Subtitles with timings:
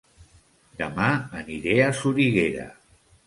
[0.79, 1.09] Dema
[1.41, 2.67] aniré a Soriguera